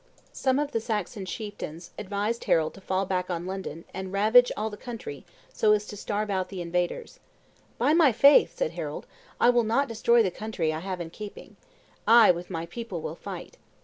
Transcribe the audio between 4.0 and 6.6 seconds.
ravage all the country, so as to starve out the